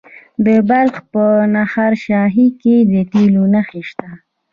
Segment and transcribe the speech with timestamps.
[0.45, 1.23] د بلخ په
[1.55, 4.09] نهر شاهي کې د تیلو نښې شته.